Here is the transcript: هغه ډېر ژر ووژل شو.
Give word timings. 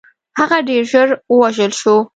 هغه 0.39 0.57
ډېر 0.69 0.83
ژر 0.91 1.09
ووژل 1.33 1.71
شو. 1.79 1.95